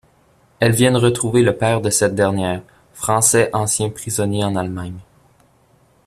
[0.59, 4.97] Elles viennent retrouver le père de cette dernière, Français ancien prisonnier en Allemagne.